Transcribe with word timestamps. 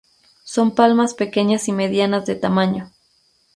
Son 0.45 0.73
palmas 0.73 1.13
pequeñas 1.13 1.67
y 1.67 1.73
medianas 1.73 2.25
de 2.25 2.33
tamaño. 2.35 2.91